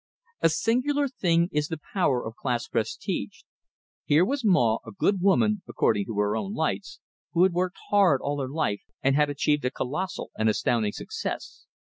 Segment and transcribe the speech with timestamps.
[0.41, 3.43] A singular thing is the power of class prestige!
[4.03, 6.99] Here was Maw, a good woman, according to her lights,
[7.33, 11.67] who had worked hard all her life, and had achieved a colossal and astounding success.